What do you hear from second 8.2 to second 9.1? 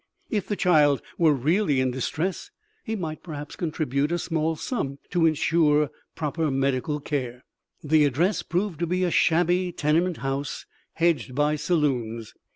proved to be